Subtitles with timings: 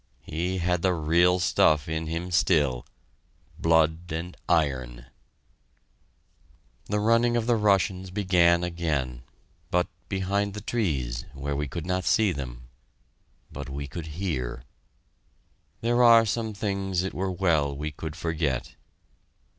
[0.23, 2.87] He had the real stuff in him still
[3.59, 5.05] blood and iron!
[6.87, 9.21] The running of the Russians began again
[9.69, 12.67] but behind the trees, where we could not see them...
[13.51, 14.63] but we could hear...
[15.81, 18.73] There are some things it were well we could forget!